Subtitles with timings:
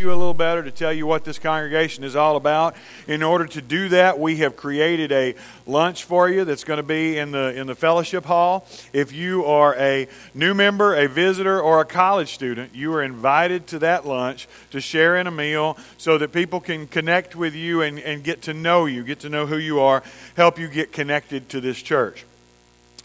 [0.00, 2.74] you a little better to tell you what this congregation is all about.
[3.06, 5.34] In order to do that, we have created a
[5.66, 8.66] lunch for you that's going to be in the in the fellowship hall.
[8.92, 13.66] If you are a new member, a visitor, or a college student, you are invited
[13.68, 17.82] to that lunch to share in a meal so that people can connect with you
[17.82, 20.02] and, and get to know you, get to know who you are,
[20.34, 22.24] help you get connected to this church.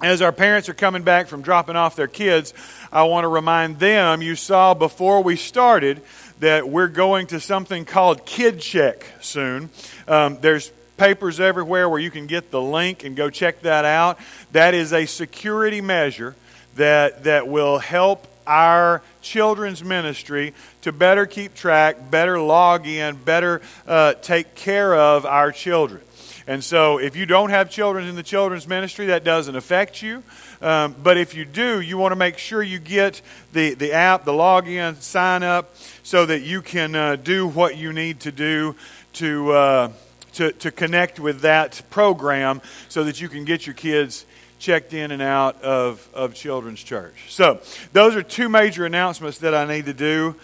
[0.02, 2.54] As our parents are coming back from dropping off their kids,
[2.91, 6.02] I want to remind them you saw before we started
[6.39, 9.69] that we're going to something called Kid Check soon.
[10.07, 14.19] Um, there's papers everywhere where you can get the link and go check that out.
[14.51, 16.36] That is a security measure
[16.75, 23.61] that, that will help our children's ministry to better keep track, better log in, better
[23.88, 26.02] uh, take care of our children.
[26.47, 30.21] And so, if you don't have children in the children's ministry, that doesn't affect you.
[30.61, 34.25] Um, but if you do, you want to make sure you get the, the app,
[34.25, 38.75] the login, sign up, so that you can uh, do what you need to do
[39.13, 39.91] to, uh,
[40.33, 44.27] to, to connect with that program so that you can get your kids
[44.59, 47.15] checked in and out of, of Children's Church.
[47.30, 47.59] So,
[47.91, 50.35] those are two major announcements that I need to do.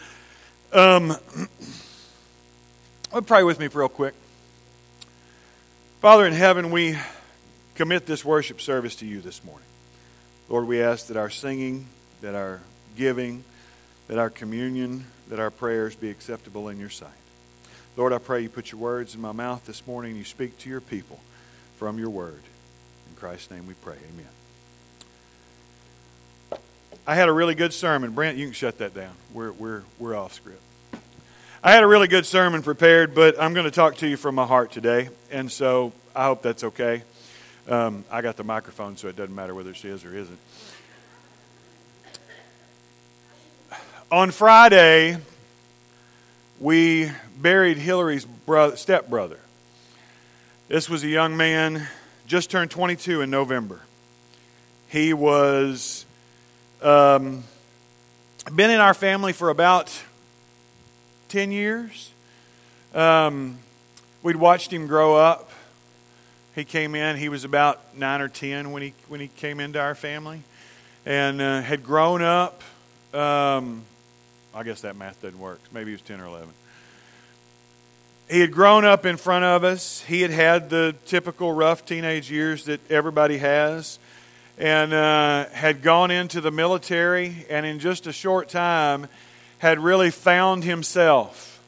[0.74, 1.16] Um,
[3.28, 4.16] pray with me real quick.
[6.00, 6.98] Father in heaven, we
[7.76, 9.68] commit this worship service to you this morning.
[10.50, 11.86] Lord, we ask that our singing,
[12.22, 12.62] that our
[12.98, 13.44] giving,
[14.12, 17.08] that our communion, that our prayers be acceptable in your sight.
[17.96, 20.58] Lord, I pray you put your words in my mouth this morning and you speak
[20.60, 21.18] to your people
[21.78, 22.42] from your word.
[23.10, 23.96] In Christ's name we pray.
[24.14, 24.28] Amen.
[27.08, 28.12] I had a really good sermon.
[28.12, 29.14] Brent, you can shut that down.
[29.34, 30.60] We're, we're, we're off script.
[31.64, 34.36] I had a really good sermon prepared, but I'm going to talk to you from
[34.36, 37.04] my heart today, and so I hope that's okay.
[37.70, 40.40] Um, I got the microphone, so it doesn't matter whether she is or isn't.
[44.12, 45.18] On Friday,
[46.60, 49.40] we buried Hillary's brother, stepbrother.
[50.68, 51.88] This was a young man,
[52.28, 53.80] just turned 22 in November.
[54.90, 56.06] He was
[56.82, 57.46] um,
[58.54, 59.98] been in our family for about
[61.30, 62.12] 10 years.
[62.94, 63.60] Um,
[64.24, 65.50] we'd watched him grow up.
[66.54, 69.80] He came in, he was about 9 or 10 when he, when he came into
[69.80, 70.42] our family,
[71.06, 72.62] and uh, had grown up.
[73.14, 73.86] Um,
[74.54, 75.62] I guess that math doesn't work.
[75.72, 76.50] Maybe he was 10 or 11.
[78.30, 80.02] He had grown up in front of us.
[80.02, 84.00] He had had the typical rough teenage years that everybody has,
[84.58, 89.08] and uh, had gone into the military, and in just a short time
[89.60, 91.62] had really found himself.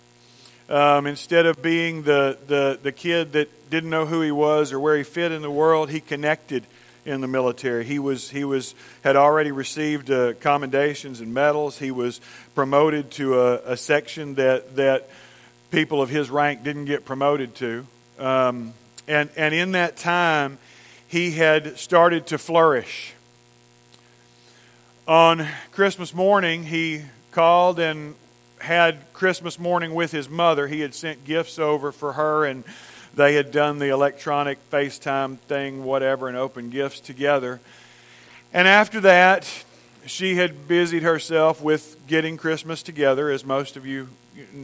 [0.70, 4.80] Um, instead of being the, the, the kid that didn't know who he was or
[4.80, 6.64] where he fit in the world, he connected
[7.06, 7.84] in the military.
[7.84, 11.78] He was he was had already received uh, commendations and medals.
[11.78, 12.22] He was
[12.56, 15.10] promoted to a, a, section that that
[15.72, 17.86] people of his rank didn't get promoted to.
[18.20, 18.74] Um,
[19.08, 20.58] and and in that time,
[21.08, 23.14] he had started to flourish.
[25.08, 28.16] On Christmas morning, he called and
[28.60, 30.68] had Christmas morning with his mother.
[30.68, 32.64] He had sent gifts over for her and
[33.16, 37.60] they had done the electronic FaceTime thing, whatever, and opened gifts together.
[38.54, 39.48] And after that,
[40.06, 44.10] she had busied herself with getting Christmas together, as most of you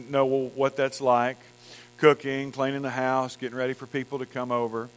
[0.08, 1.36] know what that's like
[1.98, 4.88] cooking, cleaning the house, getting ready for people to come over.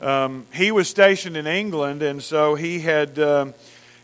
[0.00, 3.54] Um, he was stationed in England, and so he had, um,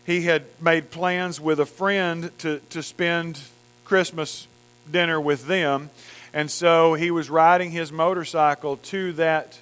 [0.05, 3.39] he had made plans with a friend to, to spend
[3.85, 4.47] Christmas
[4.91, 5.89] dinner with them.
[6.33, 9.59] And so he was riding his motorcycle to that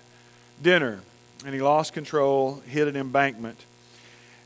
[0.62, 1.02] dinner,
[1.46, 3.59] and he lost control, hit an embankment.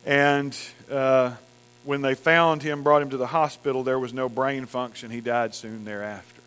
[0.06, 0.58] And
[0.90, 1.36] uh,
[1.84, 5.12] when they found him, brought him to the hospital, there was no brain function.
[5.12, 6.42] He died soon thereafter.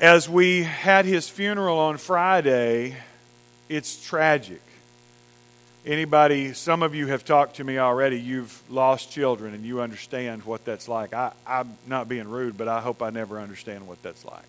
[0.00, 2.96] As we had his funeral on Friday,
[3.68, 4.62] it's tragic
[5.84, 8.20] anybody, some of you have talked to me already.
[8.20, 11.12] You've lost children and you understand what that's like.
[11.12, 14.44] I, I'm not being rude, but I hope I never understand what that's like.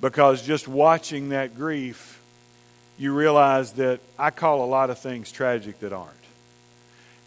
[0.00, 2.20] Because just watching that grief,
[2.98, 6.10] you realize that I call a lot of things tragic that aren't.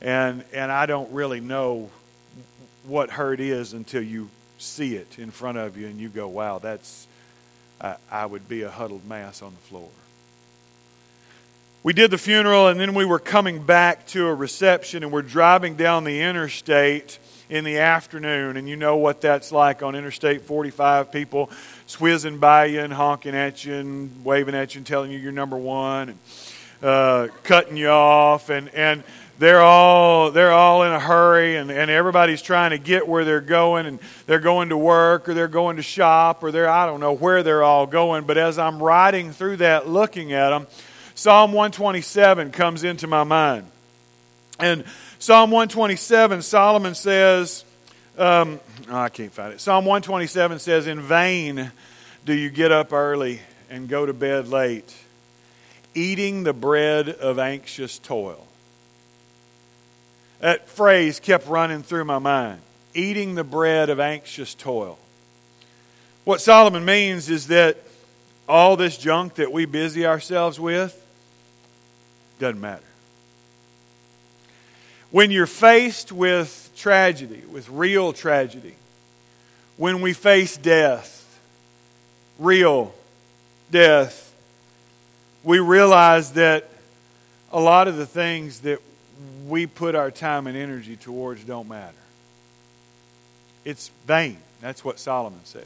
[0.01, 1.89] And, and I don't really know
[2.85, 6.59] what hurt is until you see it in front of you and you go, wow,
[6.59, 7.07] that's,
[7.79, 9.89] I, I would be a huddled mass on the floor
[11.83, 15.21] we did the funeral and then we were coming back to a reception and we're
[15.21, 17.19] driving down the interstate
[17.50, 18.56] in the afternoon.
[18.56, 21.51] And you know what that's like on interstate 45 people
[21.85, 25.33] swizzing by you and honking at you and waving at you and telling you you're
[25.33, 26.19] number one and
[26.81, 28.50] uh, cutting you off.
[28.50, 29.03] And, and
[29.38, 33.41] they're all they're all in a hurry and, and everybody's trying to get where they're
[33.41, 37.01] going and they're going to work or they're going to shop or they're I don't
[37.01, 38.24] know where they're all going.
[38.24, 40.65] But as I'm riding through that looking at them
[41.15, 43.68] Psalm 127 comes into my mind.
[44.60, 44.83] And
[45.19, 47.65] Psalm 127 Solomon says
[48.18, 49.62] um, oh, I can't find it.
[49.62, 51.71] Psalm 127 says in vain
[52.25, 54.95] do you get up early and go to bed late
[55.95, 58.48] eating the bread of anxious toil.
[60.39, 62.62] That phrase kept running through my mind
[62.95, 65.00] eating the bread of anxious toil.
[66.25, 67.77] What Solomon means is that
[68.48, 71.02] all this junk that we busy ourselves with
[72.39, 72.83] doesn't matter.
[75.12, 78.75] When you're faced with tragedy, with real tragedy,
[79.77, 81.39] when we face death,
[82.39, 82.94] real
[83.71, 84.33] death,
[85.44, 86.69] we realize that
[87.51, 88.79] a lot of the things that
[89.47, 91.94] we put our time and energy towards don't matter.
[93.65, 94.38] It's vain.
[94.62, 95.65] That's what Solomon says.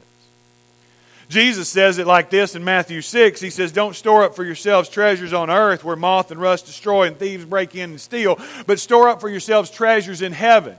[1.28, 3.40] Jesus says it like this in Matthew 6.
[3.40, 7.06] He says, Don't store up for yourselves treasures on earth where moth and rust destroy
[7.06, 10.76] and thieves break in and steal, but store up for yourselves treasures in heaven.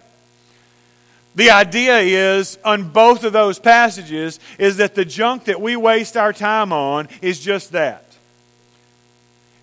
[1.35, 6.17] The idea is, on both of those passages, is that the junk that we waste
[6.17, 8.03] our time on is just that.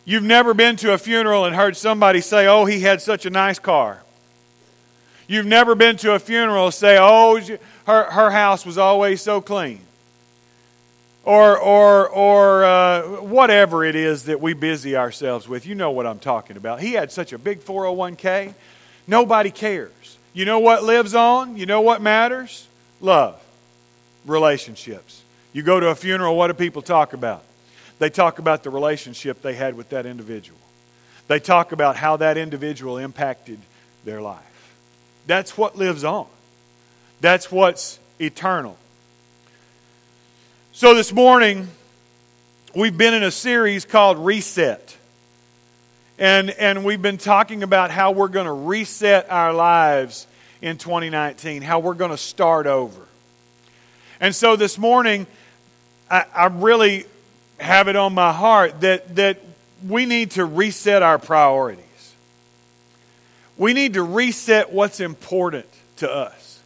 [0.05, 3.31] You've never been to a funeral and heard somebody say, Oh, he had such a
[3.31, 4.03] nice car.
[5.27, 7.41] You've never been to a funeral and say, Oh,
[7.87, 9.81] her, her house was always so clean.
[11.27, 15.67] Or, or, or uh, whatever it is that we busy ourselves with.
[15.67, 16.81] You know what I'm talking about.
[16.81, 18.55] He had such a big 401k.
[19.09, 20.19] Nobody cares.
[20.33, 21.57] You know what lives on?
[21.57, 22.69] You know what matters?
[23.01, 23.43] Love,
[24.25, 25.23] relationships.
[25.53, 27.43] You go to a funeral, what do people talk about?
[27.99, 30.61] They talk about the relationship they had with that individual.
[31.27, 33.59] They talk about how that individual impacted
[34.05, 34.77] their life.
[35.27, 36.27] That's what lives on.
[37.21, 38.77] That's what's eternal.
[40.77, 41.69] So this morning,
[42.75, 44.95] we've been in a series called Reset.
[46.19, 50.27] And, and we've been talking about how we're going to reset our lives
[50.61, 53.01] in 2019, how we're going to start over.
[54.21, 55.27] And so this morning,
[56.11, 57.07] I, I really
[57.59, 59.41] have it on my heart that, that
[59.89, 62.15] we need to reset our priorities.
[63.57, 66.61] We need to reset what's important to us.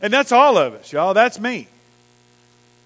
[0.00, 1.12] And that's all of us, y'all.
[1.12, 1.68] That's me.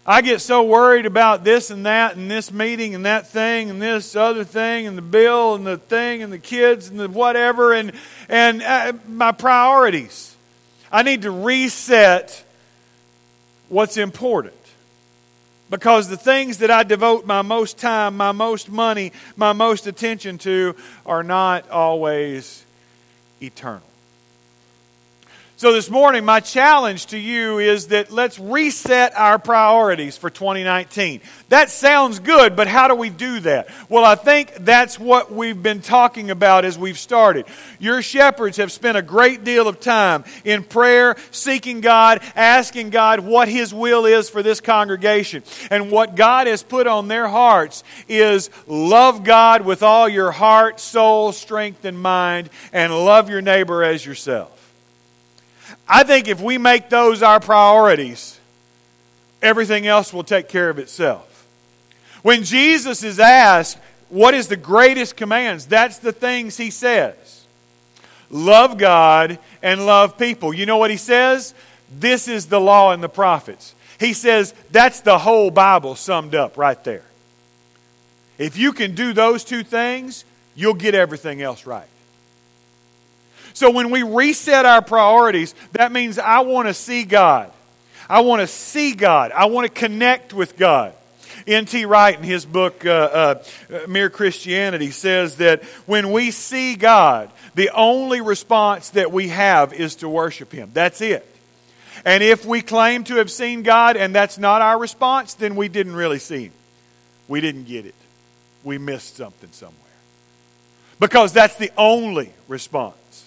[0.05, 3.81] I get so worried about this and that and this meeting and that thing and
[3.81, 7.73] this other thing and the bill and the thing and the kids and the whatever
[7.73, 7.93] and
[8.29, 10.35] and uh, my priorities.
[10.91, 12.45] I need to reset
[13.69, 14.57] what's important.
[15.71, 20.37] Because the things that I devote my most time, my most money, my most attention
[20.39, 20.77] to
[21.07, 22.63] are not always
[23.41, 23.92] eternal.
[25.63, 31.21] So, this morning, my challenge to you is that let's reset our priorities for 2019.
[31.51, 33.69] That sounds good, but how do we do that?
[33.89, 37.47] Well, I think that's what we've been talking about as we've started.
[37.79, 43.21] Your shepherds have spent a great deal of time in prayer, seeking God, asking God
[43.21, 45.45] what His will is for this congregation.
[45.71, 50.81] And what God has put on their hearts is love God with all your heart,
[50.81, 54.59] soul, strength, and mind, and love your neighbor as yourself.
[55.89, 58.39] I think if we make those our priorities,
[59.41, 61.47] everything else will take care of itself.
[62.23, 65.67] When Jesus is asked, what is the greatest commands?
[65.67, 67.45] That's the things he says.
[68.31, 70.55] Love God and love people.
[70.55, 71.55] You know what he says?
[71.99, 73.75] This is the law and the prophets.
[73.99, 77.05] He says that's the whole Bible summed up right there.
[78.39, 80.25] If you can do those two things,
[80.55, 81.87] you'll get everything else right.
[83.55, 87.51] So when we reset our priorities, that means I want to see God.
[88.09, 89.33] I want to see God.
[89.33, 90.95] I want to connect with God.
[91.47, 91.87] N.T.
[91.87, 93.45] Wright, in his book, uh, uh,
[93.89, 99.97] Mere Christianity, says that when we see God, the only response that we have is
[99.97, 100.71] to worship Him.
[100.73, 101.27] That's it.
[102.05, 105.69] And if we claim to have seen God and that's not our response, then we
[105.69, 106.53] didn't really see Him.
[107.29, 107.95] We didn't get it.
[108.65, 109.79] We missed something somewhere.
[111.01, 113.27] Because that's the only response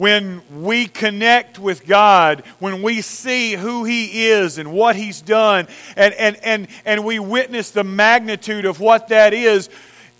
[0.00, 5.68] when we connect with God, when we see who He is and what He's done,
[5.94, 9.68] and, and, and, and we witness the magnitude of what that is,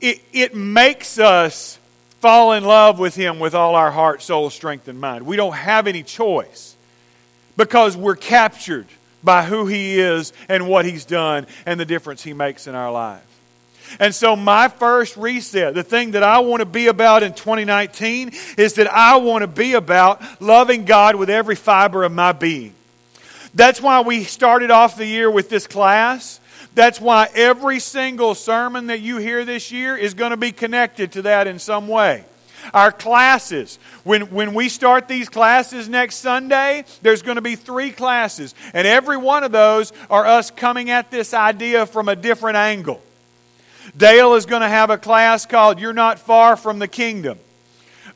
[0.02, 1.78] it, it makes us
[2.18, 5.24] fall in love with Him with all our heart, soul, strength, and mind.
[5.24, 6.76] We don't have any choice
[7.56, 8.86] because we're captured
[9.24, 12.92] by who He is and what He's done and the difference He makes in our
[12.92, 13.29] lives.
[13.98, 18.32] And so, my first reset, the thing that I want to be about in 2019,
[18.56, 22.74] is that I want to be about loving God with every fiber of my being.
[23.54, 26.40] That's why we started off the year with this class.
[26.74, 31.12] That's why every single sermon that you hear this year is going to be connected
[31.12, 32.24] to that in some way.
[32.74, 37.90] Our classes, when, when we start these classes next Sunday, there's going to be three
[37.90, 38.54] classes.
[38.74, 43.00] And every one of those are us coming at this idea from a different angle.
[43.96, 47.38] Dale is going to have a class called You're Not Far from the Kingdom.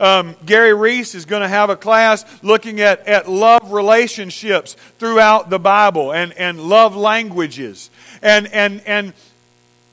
[0.00, 5.50] Um, Gary Reese is going to have a class looking at, at love relationships throughout
[5.50, 7.90] the Bible and, and love languages.
[8.21, 9.12] And, and, and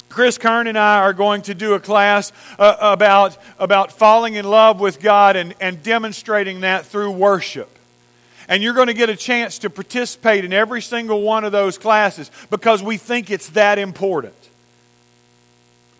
[0.10, 4.46] Chris Kern and I are going to do a class uh, about, about falling in
[4.46, 7.70] love with God and, and demonstrating that through worship.
[8.48, 11.78] And you're going to get a chance to participate in every single one of those
[11.78, 14.41] classes because we think it's that important.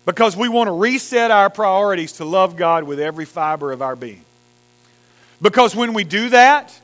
[0.04, 3.94] Because we want to reset our priorities to love God with every fiber of our
[3.94, 4.24] being.
[5.40, 6.78] Because when we do that,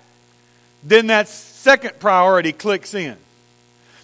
[0.84, 3.16] then that second priority clicks in.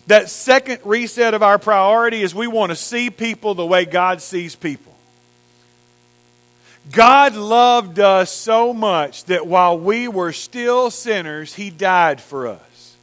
[0.07, 4.21] That second reset of our priority is we want to see people the way God
[4.21, 4.93] sees people.
[6.93, 12.97] God loved us so much that while we were still sinners, He died for us.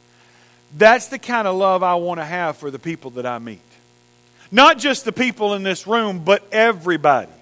[0.76, 3.60] That's the kind of love I want to have for the people that I meet.
[4.52, 7.32] Not just the people in this room, but everybody.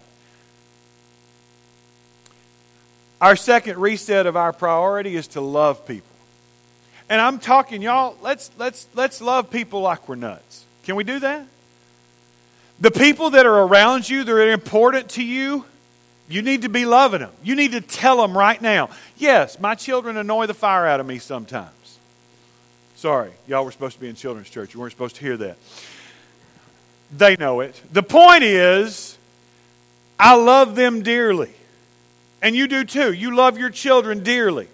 [3.20, 6.06] Our second reset of our priority is to love people.
[7.10, 10.64] And I'm talking, y'all, let's, let's, let's love people like we're nuts.
[10.84, 11.44] Can we do that?
[12.78, 15.64] The people that are around you, that are important to you,
[16.28, 17.32] you need to be loving them.
[17.42, 18.90] You need to tell them right now.
[19.18, 21.98] Yes, my children annoy the fire out of me sometimes.
[22.94, 24.72] Sorry, y'all were supposed to be in children's church.
[24.72, 25.58] You weren't supposed to hear that.
[27.16, 27.80] They know it.
[27.92, 29.18] The point is,
[30.18, 31.52] I love them dearly.
[32.42, 33.12] And you do too.
[33.12, 34.68] You love your children dearly.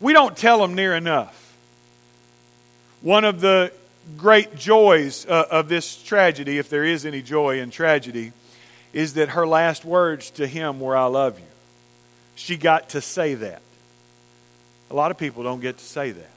[0.00, 1.56] We don't tell them near enough.
[3.02, 3.72] One of the
[4.16, 8.32] great joys uh, of this tragedy, if there is any joy in tragedy,
[8.92, 11.46] is that her last words to him were, I love you.
[12.36, 13.62] She got to say that.
[14.90, 16.30] A lot of people don't get to say that.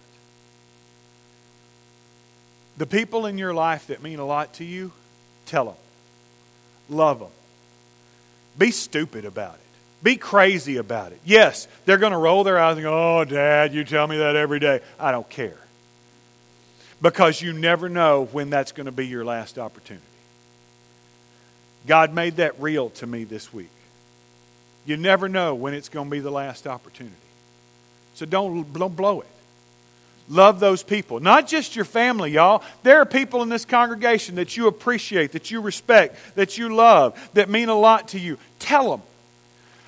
[2.77, 4.91] The people in your life that mean a lot to you,
[5.47, 5.75] tell them.
[6.89, 7.29] Love them.
[8.57, 9.59] Be stupid about it.
[10.03, 11.19] Be crazy about it.
[11.25, 14.35] Yes, they're going to roll their eyes and go, Oh, Dad, you tell me that
[14.35, 14.81] every day.
[14.99, 15.57] I don't care
[17.01, 20.05] because you never know when that's going to be your last opportunity.
[21.85, 23.69] God made that real to me this week.
[24.85, 27.15] You never know when it's going to be the last opportunity.
[28.15, 29.27] So don't, don't blow it.
[30.29, 31.19] Love those people.
[31.19, 32.63] Not just your family, y'all.
[32.83, 37.17] There are people in this congregation that you appreciate, that you respect, that you love,
[37.33, 38.37] that mean a lot to you.
[38.59, 39.01] Tell them.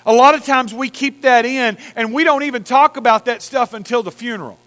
[0.06, 3.42] A lot of times we keep that in and we don't even talk about that
[3.42, 4.58] stuff until the funeral.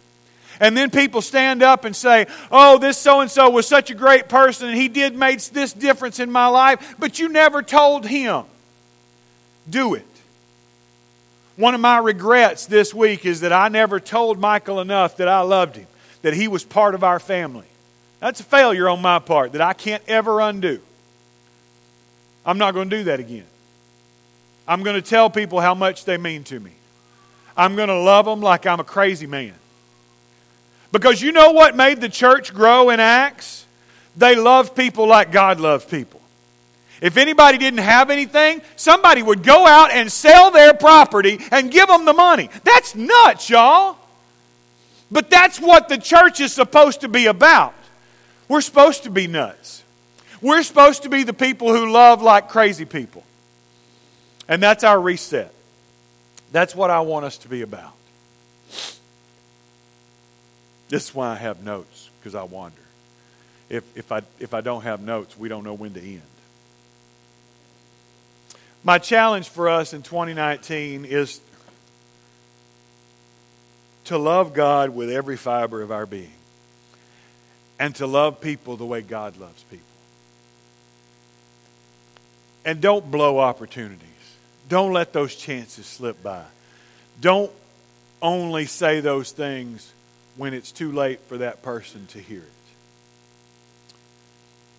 [0.61, 3.95] And then people stand up and say, Oh, this so and so was such a
[3.95, 8.07] great person and he did make this difference in my life, but you never told
[8.07, 8.45] him.
[9.69, 10.07] Do it.
[11.56, 15.40] One of my regrets this week is that I never told Michael enough that I
[15.40, 15.87] loved him,
[16.23, 17.66] that he was part of our family.
[18.21, 20.80] That's a failure on my part that I can't ever undo.
[22.47, 23.44] I'm not going to do that again.
[24.66, 26.71] I'm going to tell people how much they mean to me.
[27.56, 29.52] I'm going to love them like I'm a crazy man.
[30.90, 33.66] Because you know what made the church grow in Acts?
[34.16, 36.22] They loved people like God loved people.
[37.02, 41.88] If anybody didn't have anything, somebody would go out and sell their property and give
[41.88, 42.49] them the money.
[42.62, 43.99] That's nuts, y'all.
[45.11, 47.75] But that's what the church is supposed to be about.
[48.49, 49.82] We're supposed to be nuts.
[50.40, 53.25] We're supposed to be the people who love like crazy people.
[54.49, 55.52] And that's our reset.
[56.52, 57.94] That's what I want us to be about.
[60.88, 62.76] This is why I have notes, because I wander.
[63.68, 66.23] If, if, I, if I don't have notes, we don't know when to end.
[68.85, 71.41] My challenge for us in 2019 is
[74.07, 76.33] to love God with every fiber of our being
[77.79, 79.87] and to love people the way God loves people.
[82.65, 84.09] And don't blow opportunities.
[84.69, 86.45] Don't let those chances slip by.
[87.21, 87.53] Don't
[88.21, 89.93] only say those things
[90.37, 93.95] when it's too late for that person to hear it.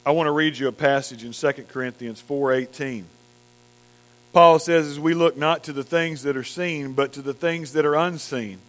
[0.06, 3.06] I want to read you a passage in 2 Corinthians 4:18.
[4.34, 7.34] Paul says as we look not to the things that are seen but to the
[7.34, 8.60] things that are unseen.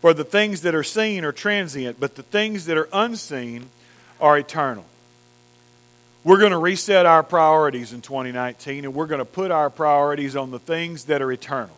[0.00, 3.68] For the things that are seen are transient, but the things that are unseen
[4.20, 4.84] are eternal.
[6.24, 10.36] We're going to reset our priorities in 2019 and we're going to put our priorities
[10.36, 11.76] on the things that are eternal.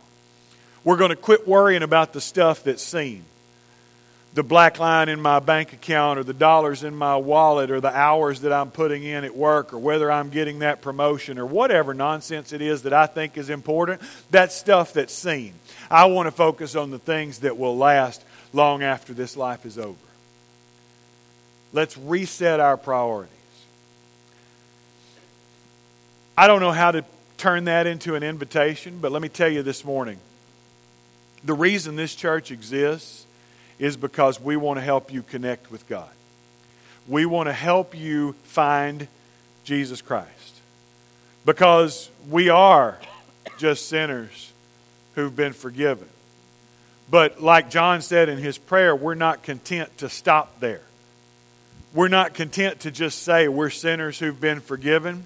[0.85, 3.25] We're going to quit worrying about the stuff that's seen
[4.37, 7.89] the black line in my bank account or the dollars in my wallet or the
[7.89, 11.95] hours that I'm putting in at work or whether I'm getting that promotion or whatever
[11.95, 15.55] nonsense it is that I think is important, that's stuff that's seen.
[15.89, 19.79] I want to focus on the things that will last long after this life is
[19.79, 19.97] over.
[21.73, 23.33] Let's reset our priorities.
[26.37, 27.03] I don't know how to
[27.37, 30.19] turn that into an invitation, but let me tell you this morning
[31.43, 33.26] the reason this church exists
[33.79, 36.09] is because we want to help you connect with God.
[37.07, 39.07] We want to help you find
[39.63, 40.55] Jesus Christ.
[41.45, 42.97] Because we are
[43.57, 44.51] just sinners
[45.15, 46.07] who've been forgiven.
[47.09, 50.81] But like John said in his prayer, we're not content to stop there.
[51.93, 55.25] We're not content to just say we're sinners who've been forgiven.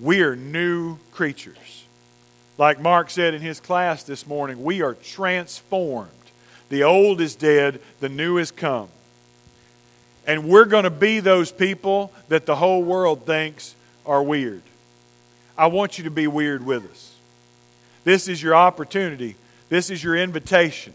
[0.00, 1.84] We are new creatures.
[2.56, 6.10] Like Mark said in his class this morning, we are transformed
[6.70, 8.88] the old is dead, the new is come.
[10.26, 13.74] And we're going to be those people that the whole world thinks
[14.06, 14.62] are weird.
[15.58, 17.14] I want you to be weird with us.
[18.04, 19.36] This is your opportunity.
[19.68, 20.94] This is your invitation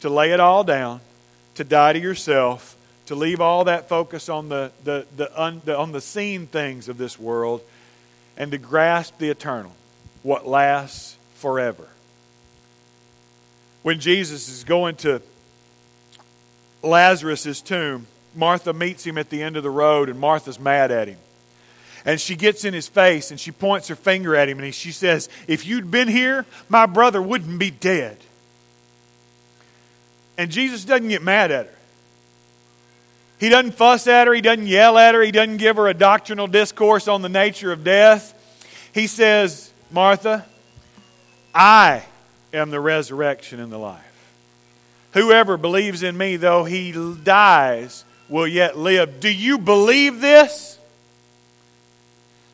[0.00, 1.00] to lay it all down,
[1.56, 2.76] to die to yourself,
[3.06, 6.88] to leave all that focus on the, the, the, un, the, on the seen things
[6.88, 7.60] of this world,
[8.36, 9.72] and to grasp the eternal,
[10.22, 11.88] what lasts forever
[13.82, 15.22] when Jesus is going to
[16.82, 21.08] Lazarus' tomb, Martha meets him at the end of the road, and Martha's mad at
[21.08, 21.18] him.
[22.04, 24.90] And she gets in his face and she points her finger at him and she
[24.90, 28.16] says, If you'd been here, my brother wouldn't be dead.
[30.38, 31.74] And Jesus doesn't get mad at her.
[33.38, 35.94] He doesn't fuss at her, he doesn't yell at her, he doesn't give her a
[35.94, 38.34] doctrinal discourse on the nature of death.
[38.92, 40.44] He says, Martha,
[41.54, 42.04] I
[42.52, 44.04] am the resurrection and the life.
[45.12, 46.92] Whoever believes in me, though he
[47.22, 49.20] dies, will yet live.
[49.20, 50.78] Do you believe this?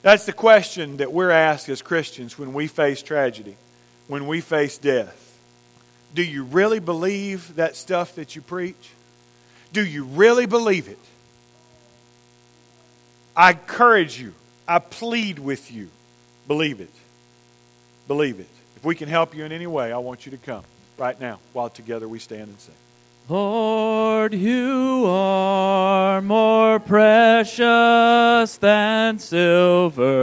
[0.03, 3.57] That's the question that we're asked as Christians when we face tragedy,
[4.09, 5.23] when we face death.
[6.15, 8.91] Do you really believe that stuff that you preach?
[9.73, 10.99] Do you really believe it?
[13.37, 14.33] I encourage you,
[14.67, 15.91] I plead with you,
[16.49, 16.91] believe it.
[18.09, 18.49] Believe it.
[18.77, 20.63] If we can help you in any way, I want you to come
[20.99, 22.75] right now while together we stand and sing.
[23.29, 30.15] Lord, you are more precious than silver.